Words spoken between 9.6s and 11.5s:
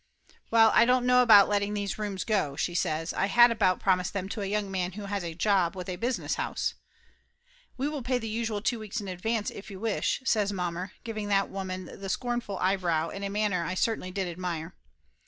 you wish," says mommer, giving